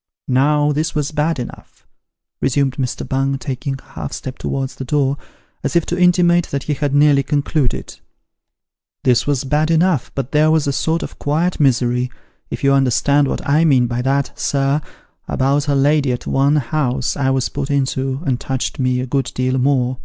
"Now 0.28 0.70
this 0.70 0.94
was 0.94 1.10
bad 1.10 1.40
enough," 1.40 1.84
resumed 2.40 2.76
Mr. 2.76 3.02
Bung, 3.04 3.38
taking 3.38 3.74
a 3.80 3.82
half 3.82 4.12
step 4.12 4.38
towards 4.38 4.76
the 4.76 4.84
door, 4.84 5.16
as 5.64 5.74
if 5.74 5.84
to 5.86 5.98
intimate 6.00 6.46
that 6.52 6.62
he 6.62 6.74
had 6.74 6.94
nearly 6.94 7.24
concluded." 7.24 7.98
This 9.02 9.26
was 9.26 9.42
bad 9.42 9.72
enough, 9.72 10.12
but 10.14 10.30
there 10.30 10.52
was 10.52 10.68
a 10.68 10.72
sort 10.72 11.02
of 11.02 11.18
quiet 11.18 11.58
misery 11.58 12.08
if 12.50 12.62
you 12.62 12.72
understand 12.72 13.26
what 13.26 13.44
I 13.44 13.64
mean 13.64 13.88
by 13.88 14.00
that, 14.02 14.38
sir 14.38 14.80
about 15.26 15.66
a 15.66 15.74
lady 15.74 16.12
at 16.12 16.24
one 16.24 16.54
house 16.54 17.16
I 17.16 17.30
was 17.30 17.48
put 17.48 17.68
into, 17.68 18.22
as 18.24 18.34
touched 18.38 18.78
me 18.78 19.00
a 19.00 19.06
good 19.06 19.32
deal 19.34 19.58
more. 19.58 19.98